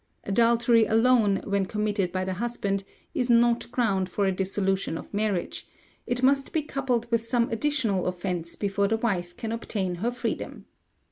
Adultery 0.23 0.87
alone, 0.87 1.41
when 1.43 1.67
committed 1.67 2.11
by 2.11 2.25
the 2.25 2.33
husband, 2.33 2.83
is 3.13 3.29
not 3.29 3.71
ground 3.71 4.09
for 4.09 4.25
a 4.25 4.31
dissolution 4.31 4.97
of 4.97 5.13
marriage; 5.13 5.67
it 6.07 6.23
must 6.23 6.51
be 6.51 6.63
coupled 6.63 7.05
with 7.11 7.27
some 7.27 7.47
additional 7.51 8.07
offence 8.07 8.55
before 8.55 8.87
the 8.87 8.97
wife 8.97 9.37
can 9.37 9.51
obtain 9.51 9.93
her 10.01 10.09
freedom. 10.09 10.65